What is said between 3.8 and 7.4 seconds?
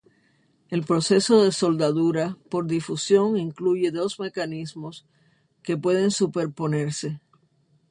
dos mecanismos que pueden superponerse.